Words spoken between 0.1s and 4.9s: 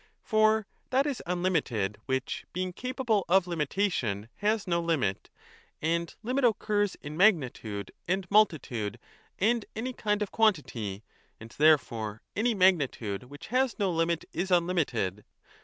For that is unlimited which, being capable of limitation, has no